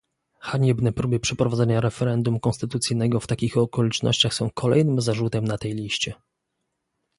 Haniebne 0.39 0.91
próby 0.91 1.19
przeprowadzenia 1.19 1.81
referendum 1.81 2.39
konstytucyjnego 2.39 3.19
w 3.19 3.27
takich 3.27 3.57
okolicznościach 3.57 4.33
są 4.33 4.49
kolejnym 4.49 5.01
zarzutem 5.01 5.43
na 5.45 5.57
tej 5.57 5.73
liście 5.75 6.13